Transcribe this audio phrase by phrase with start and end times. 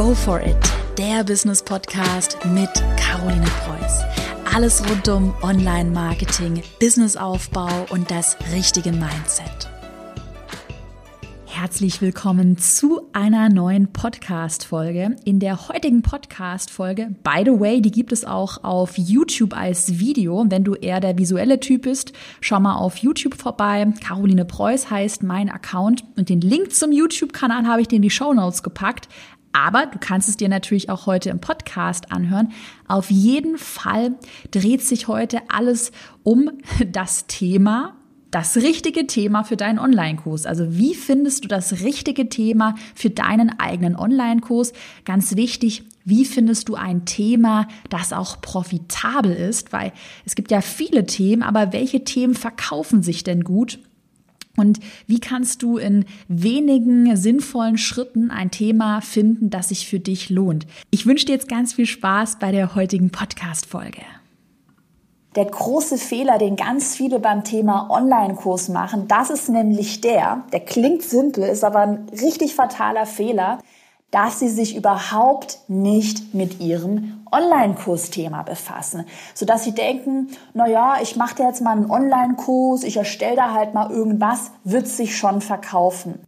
[0.00, 0.56] Go for it,
[0.96, 4.00] der Business Podcast mit Caroline Preuß.
[4.54, 9.68] Alles rund um Online-Marketing, Businessaufbau und das richtige Mindset.
[11.44, 15.16] Herzlich willkommen zu einer neuen Podcast-Folge.
[15.26, 20.46] In der heutigen Podcast-Folge, by the way, die gibt es auch auf YouTube als Video.
[20.48, 23.86] Wenn du eher der visuelle Typ bist, schau mal auf YouTube vorbei.
[24.02, 28.08] Caroline Preuß heißt mein Account und den Link zum YouTube-Kanal habe ich dir in die
[28.08, 29.06] Show Notes gepackt.
[29.52, 32.52] Aber du kannst es dir natürlich auch heute im Podcast anhören.
[32.86, 34.14] Auf jeden Fall
[34.50, 35.92] dreht sich heute alles
[36.22, 36.50] um
[36.86, 37.96] das Thema
[38.30, 40.46] das richtige Thema für deinen Online-Kurs.
[40.46, 44.72] Also wie findest du das richtige Thema für deinen eigenen Online-Kurs?
[45.04, 49.72] Ganz wichtig, wie findest du ein Thema, das auch profitabel ist?
[49.72, 49.92] Weil
[50.24, 53.80] es gibt ja viele Themen, aber welche Themen verkaufen sich denn gut?
[54.56, 60.30] Und wie kannst du in wenigen sinnvollen Schritten ein Thema finden, das sich für dich
[60.30, 60.66] lohnt?
[60.90, 64.02] Ich wünsche dir jetzt ganz viel Spaß bei der heutigen Podcast-Folge.
[65.36, 70.58] Der große Fehler, den ganz viele beim Thema Online-Kurs machen, das ist nämlich der, der
[70.60, 73.60] klingt simpel, ist aber ein richtig fataler Fehler,
[74.10, 81.16] dass sie sich überhaupt nicht mit ihrem Online-Kursthema befassen, sodass sie denken, na ja, ich
[81.16, 86.18] mache jetzt mal einen Online-Kurs, ich erstelle da halt mal irgendwas, wird sich schon verkaufen.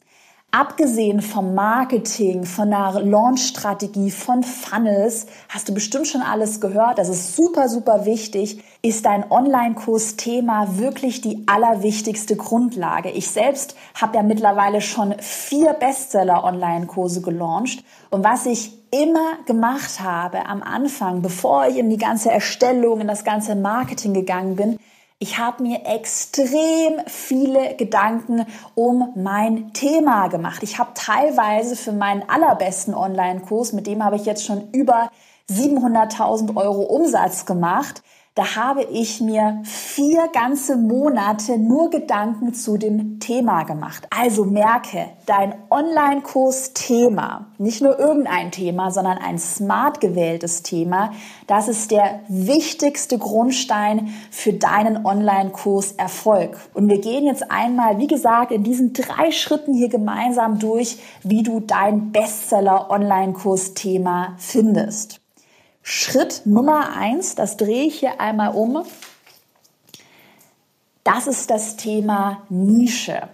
[0.54, 6.98] Abgesehen vom Marketing, von einer Launch-Strategie, von Funnels, hast du bestimmt schon alles gehört.
[6.98, 8.62] Das ist super, super wichtig.
[8.82, 13.08] Ist dein Online-Kurs-Thema wirklich die allerwichtigste Grundlage?
[13.08, 17.82] Ich selbst habe ja mittlerweile schon vier Bestseller-Online-Kurse gelauncht.
[18.10, 23.08] Und was ich immer gemacht habe am Anfang, bevor ich in die ganze Erstellung, in
[23.08, 24.78] das ganze Marketing gegangen bin,
[25.22, 30.64] ich habe mir extrem viele Gedanken um mein Thema gemacht.
[30.64, 35.12] Ich habe teilweise für meinen allerbesten Online-Kurs, mit dem habe ich jetzt schon über
[35.48, 38.02] 700.000 Euro Umsatz gemacht,
[38.34, 44.06] da habe ich mir vier ganze Monate nur Gedanken zu dem Thema gemacht.
[44.08, 51.12] Also merke, dein Online-Kurs-Thema, nicht nur irgendein Thema, sondern ein smart gewähltes Thema,
[51.46, 56.56] das ist der wichtigste Grundstein für deinen Online-Kurs Erfolg.
[56.72, 61.42] Und wir gehen jetzt einmal, wie gesagt, in diesen drei Schritten hier gemeinsam durch, wie
[61.42, 65.21] du dein Bestseller Online-Kurs Thema findest.
[65.82, 68.84] Schritt Nummer eins, das drehe ich hier einmal um.
[71.04, 73.28] Das ist das Thema Nische.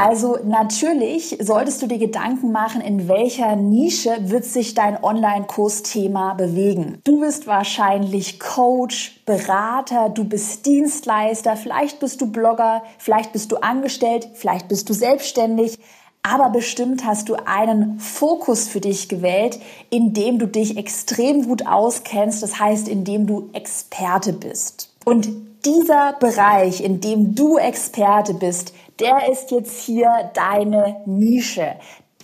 [0.00, 7.00] Also natürlich solltest du dir Gedanken machen, in welcher Nische wird sich dein Online-Kursthema bewegen.
[7.02, 13.56] Du bist wahrscheinlich Coach, Berater, du bist Dienstleister, vielleicht bist du Blogger, vielleicht bist du
[13.56, 15.80] angestellt, vielleicht bist du selbstständig.
[16.22, 19.58] Aber bestimmt hast du einen Fokus für dich gewählt,
[19.90, 24.92] in dem du dich extrem gut auskennst, das heißt, in dem du Experte bist.
[25.04, 25.28] Und
[25.64, 31.76] dieser Bereich, in dem du Experte bist, der ist jetzt hier deine Nische.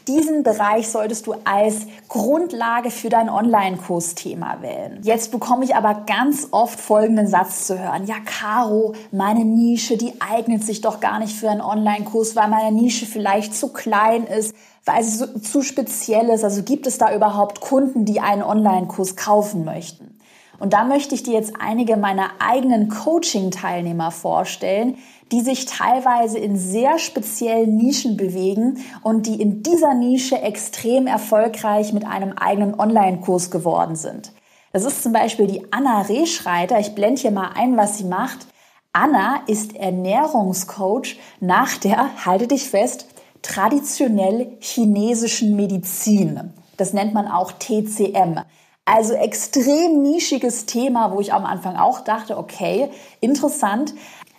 [0.07, 5.01] Diesen Bereich solltest du als Grundlage für dein Online-Kursthema wählen.
[5.03, 8.05] Jetzt bekomme ich aber ganz oft folgenden Satz zu hören.
[8.07, 12.73] Ja, Caro, meine Nische, die eignet sich doch gar nicht für einen Online-Kurs, weil meine
[12.73, 14.55] Nische vielleicht zu klein ist,
[14.85, 16.45] weil sie so, zu speziell ist.
[16.45, 20.19] Also gibt es da überhaupt Kunden, die einen Online-Kurs kaufen möchten?
[20.59, 24.97] Und da möchte ich dir jetzt einige meiner eigenen Coaching-Teilnehmer vorstellen,
[25.33, 31.93] die sich teilweise in sehr speziellen Nischen bewegen und die in dieser Nische extrem erfolgreich
[31.93, 34.33] mit einem eigenen Online-Kurs geworden sind.
[34.73, 36.79] Das ist zum Beispiel die Anna Rehschreiter.
[36.81, 38.47] Ich blende hier mal ein, was sie macht.
[38.93, 43.07] Anna ist Ernährungscoach nach der, halte dich fest,
[43.43, 46.53] traditionell chinesischen Medizin.
[46.77, 48.41] Das nennt man auch TCM.
[48.85, 52.91] Also extrem nischiges Thema, wo ich am Anfang auch dachte, okay,
[53.21, 53.95] interessant.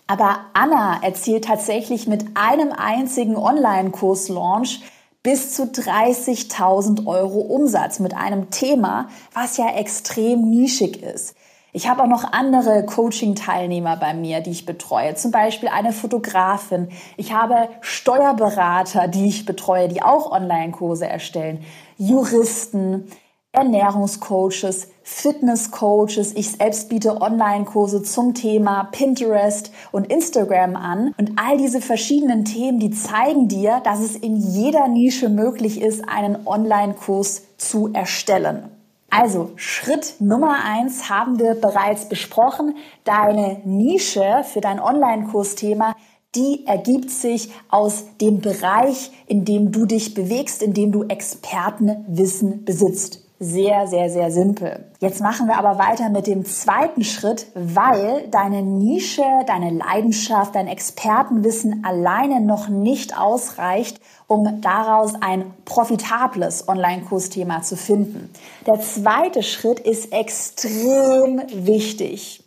[0.06, 4.82] Aber Anna erzielt tatsächlich mit einem einzigen Online-Kurs-Launch
[5.24, 11.34] bis zu 30.000 Euro Umsatz mit einem Thema, was ja extrem nischig ist.
[11.72, 15.16] Ich habe auch noch andere Coaching-Teilnehmer bei mir, die ich betreue.
[15.16, 16.88] Zum Beispiel eine Fotografin.
[17.16, 21.64] Ich habe Steuerberater, die ich betreue, die auch Online-Kurse erstellen.
[21.98, 23.10] Juristen.
[23.56, 26.34] Ernährungscoaches, Fitnesscoaches.
[26.34, 31.14] Ich selbst biete Online-Kurse zum Thema Pinterest und Instagram an.
[31.18, 36.06] Und all diese verschiedenen Themen, die zeigen dir, dass es in jeder Nische möglich ist,
[36.06, 38.70] einen Online-Kurs zu erstellen.
[39.08, 42.76] Also Schritt Nummer eins haben wir bereits besprochen.
[43.04, 45.94] Deine Nische für dein Online-Kursthema
[46.34, 52.64] die ergibt sich aus dem Bereich, in dem du dich bewegst, in dem du Expertenwissen
[52.64, 53.25] besitzt.
[53.38, 54.86] Sehr, sehr, sehr simpel.
[54.98, 60.68] Jetzt machen wir aber weiter mit dem zweiten Schritt, weil deine Nische, deine Leidenschaft, dein
[60.68, 68.30] Expertenwissen alleine noch nicht ausreicht, um daraus ein profitables Online-Kursthema zu finden.
[68.66, 72.42] Der zweite Schritt ist extrem wichtig.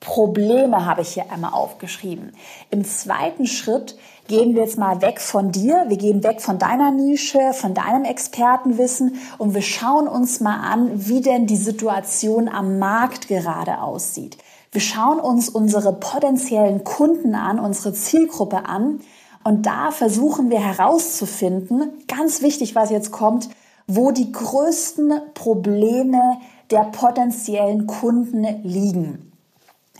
[0.00, 2.32] Probleme habe ich hier einmal aufgeschrieben.
[2.70, 3.98] Im zweiten Schritt
[4.28, 8.04] gehen wir jetzt mal weg von dir, wir gehen weg von deiner Nische, von deinem
[8.04, 14.38] Expertenwissen und wir schauen uns mal an, wie denn die Situation am Markt gerade aussieht.
[14.72, 19.00] Wir schauen uns unsere potenziellen Kunden an, unsere Zielgruppe an
[19.44, 23.50] und da versuchen wir herauszufinden, ganz wichtig, was jetzt kommt,
[23.86, 26.38] wo die größten Probleme
[26.70, 29.29] der potenziellen Kunden liegen.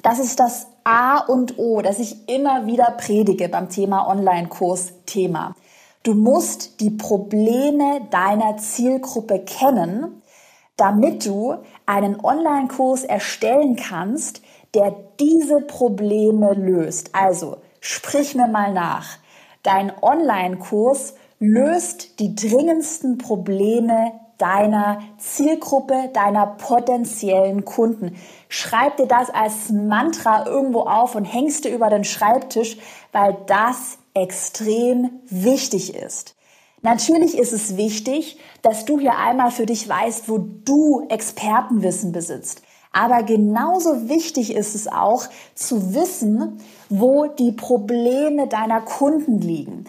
[0.02, 5.54] Das ist das A und O, das ich immer wieder predige beim Thema Online-Kurs-Thema.
[6.02, 10.22] Du musst die Probleme deiner Zielgruppe kennen,
[10.76, 14.40] damit du einen Online-Kurs erstellen kannst,
[14.74, 17.14] der diese Probleme löst.
[17.14, 19.18] Also, sprich mir mal nach.
[19.62, 28.16] Dein Online-Kurs löst die dringendsten Probleme deiner Zielgruppe, deiner potenziellen Kunden.
[28.48, 32.78] Schreib dir das als Mantra irgendwo auf und hängst dir über den Schreibtisch,
[33.12, 36.34] weil das extrem wichtig ist.
[36.82, 42.62] Natürlich ist es wichtig, dass du hier einmal für dich weißt, wo du Expertenwissen besitzt.
[42.92, 49.84] Aber genauso wichtig ist es auch zu wissen, wo die Probleme deiner Kunden liegen.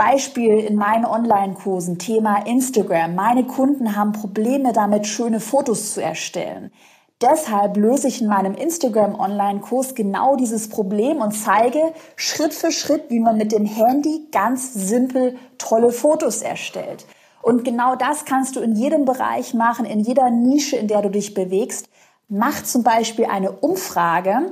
[0.00, 3.14] Beispiel in meinen Online-Kursen, Thema Instagram.
[3.14, 6.72] Meine Kunden haben Probleme damit, schöne Fotos zu erstellen.
[7.20, 13.20] Deshalb löse ich in meinem Instagram-Online-Kurs genau dieses Problem und zeige Schritt für Schritt, wie
[13.20, 17.04] man mit dem Handy ganz simpel tolle Fotos erstellt.
[17.42, 21.10] Und genau das kannst du in jedem Bereich machen, in jeder Nische, in der du
[21.10, 21.90] dich bewegst.
[22.26, 24.50] Mach zum Beispiel eine Umfrage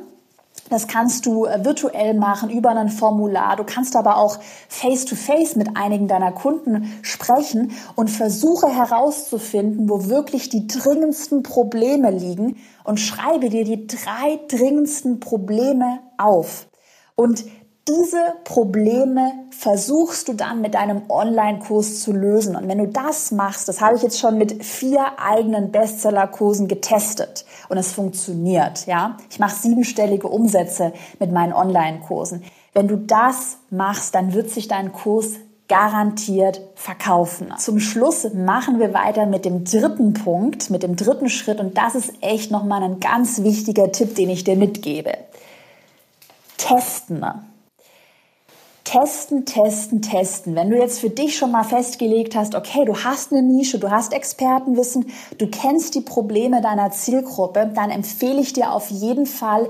[0.70, 3.56] das kannst du äh, virtuell machen über ein Formular.
[3.56, 4.38] Du kannst aber auch
[4.68, 12.10] face-to-face -face mit einigen deiner Kunden sprechen und versuche herauszufinden, wo wirklich die dringendsten Probleme
[12.10, 16.68] liegen und schreibe dir die drei dringendsten Probleme auf.
[17.14, 17.44] Und
[17.88, 22.54] diese Probleme versuchst du dann mit deinem Online-Kurs zu lösen.
[22.54, 27.44] Und wenn du das machst, das habe ich jetzt schon mit vier eigenen Bestseller-Kursen getestet
[27.68, 29.16] und es funktioniert, ja.
[29.30, 32.44] Ich mache siebenstellige Umsätze mit meinen Online-Kursen.
[32.74, 35.32] Wenn du das machst, dann wird sich dein Kurs
[35.68, 37.52] garantiert verkaufen.
[37.58, 41.94] Zum Schluss machen wir weiter mit dem dritten Punkt, mit dem dritten Schritt und das
[41.94, 45.12] ist echt nochmal ein ganz wichtiger Tipp, den ich dir mitgebe.
[46.56, 47.24] Testen.
[48.88, 50.54] Testen, testen, testen.
[50.54, 53.90] Wenn du jetzt für dich schon mal festgelegt hast, okay, du hast eine Nische, du
[53.90, 59.68] hast Expertenwissen, du kennst die Probleme deiner Zielgruppe, dann empfehle ich dir auf jeden Fall,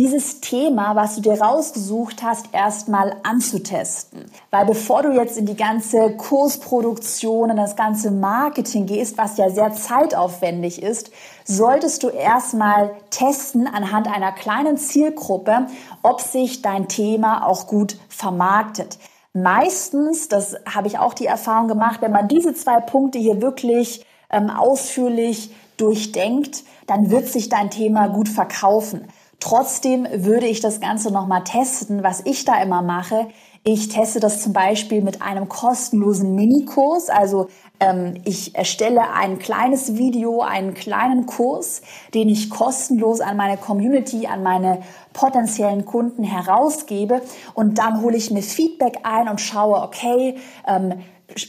[0.00, 4.24] dieses Thema, was du dir rausgesucht hast, erstmal anzutesten.
[4.50, 9.50] Weil bevor du jetzt in die ganze Kursproduktion, in das ganze Marketing gehst, was ja
[9.50, 11.10] sehr zeitaufwendig ist,
[11.44, 15.66] solltest du erstmal testen anhand einer kleinen Zielgruppe,
[16.02, 18.96] ob sich dein Thema auch gut vermarktet.
[19.34, 24.06] Meistens, das habe ich auch die Erfahrung gemacht, wenn man diese zwei Punkte hier wirklich
[24.30, 29.06] ähm, ausführlich durchdenkt, dann wird sich dein Thema gut verkaufen.
[29.40, 32.02] Trotzdem würde ich das Ganze nochmal testen.
[32.02, 33.26] Was ich da immer mache,
[33.62, 37.10] ich teste das zum Beispiel mit einem kostenlosen Minikurs.
[37.10, 41.82] Also ähm, ich erstelle ein kleines Video, einen kleinen Kurs,
[42.14, 44.82] den ich kostenlos an meine Community, an meine
[45.12, 47.20] potenziellen Kunden herausgebe.
[47.52, 51.00] Und dann hole ich mir Feedback ein und schaue, okay, ähm,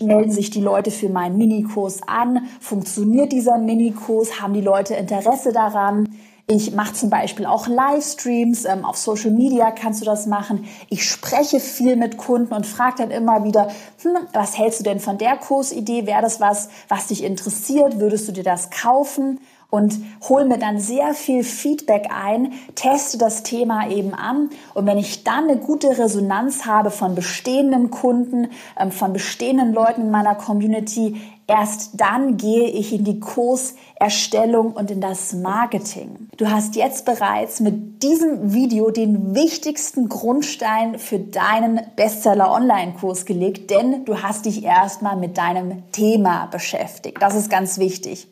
[0.01, 2.48] melden sich die Leute für meinen Minikurs an?
[2.60, 4.41] Funktioniert dieser Minikurs?
[4.41, 6.10] Haben die Leute Interesse daran?
[6.53, 8.65] Ich mache zum Beispiel auch Livestreams.
[8.65, 10.65] Ähm, auf Social Media kannst du das machen.
[10.89, 13.70] Ich spreche viel mit Kunden und frage dann immer wieder,
[14.01, 16.05] hm, was hältst du denn von der Kursidee?
[16.05, 18.01] Wäre das was, was dich interessiert?
[18.01, 19.39] Würdest du dir das kaufen?
[19.70, 19.96] und
[20.27, 25.24] hol mir dann sehr viel Feedback ein, teste das Thema eben an und wenn ich
[25.24, 31.22] dann eine gute Resonanz habe von bestehenden Kunden, ähm, von bestehenden Leuten in meiner Community,
[31.51, 36.29] erst dann gehe ich in die Kurserstellung und in das Marketing.
[36.38, 43.70] Du hast jetzt bereits mit diesem Video den wichtigsten Grundstein für deinen Bestseller Online-Kurs gelegt,
[43.70, 47.22] denn du hast dich erstmal mit deinem Thema beschäftigt.
[47.22, 48.27] Das ist ganz wichtig.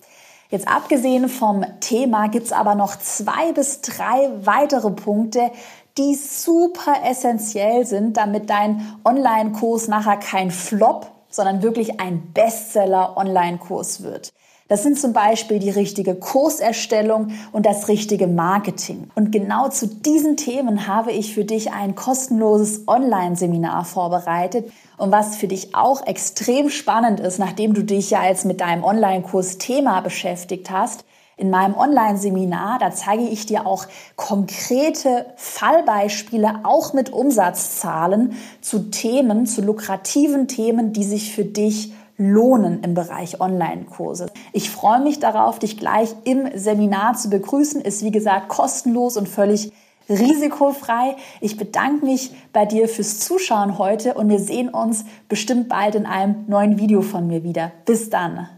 [0.49, 5.51] Jetzt abgesehen vom Thema gibt's aber noch zwei bis drei weitere Punkte,
[5.97, 14.31] die super essentiell sind, damit dein Online-Kurs nachher kein Flop, sondern wirklich ein Bestseller-Online-Kurs wird.
[14.69, 19.09] Das sind zum Beispiel die richtige Kurserstellung und das richtige Marketing.
[19.15, 24.71] Und genau zu diesen Themen habe ich für dich ein kostenloses Online-Seminar vorbereitet.
[24.97, 28.83] Und was für dich auch extrem spannend ist, nachdem du dich ja jetzt mit deinem
[28.83, 31.03] Online-Kurs Thema beschäftigt hast,
[31.39, 33.85] in meinem Online-Seminar, da zeige ich dir auch
[34.17, 42.83] konkrete Fallbeispiele, auch mit Umsatzzahlen zu Themen, zu lukrativen Themen, die sich für dich lohnen
[42.83, 44.27] im Bereich Online-Kurse.
[44.51, 47.79] Ich freue mich darauf, dich gleich im Seminar zu begrüßen.
[47.79, 49.71] Ist wie gesagt kostenlos und völlig
[50.09, 51.15] risikofrei.
[51.39, 56.05] Ich bedanke mich bei dir fürs Zuschauen heute und wir sehen uns bestimmt bald in
[56.05, 57.71] einem neuen Video von mir wieder.
[57.85, 58.49] Bis dann.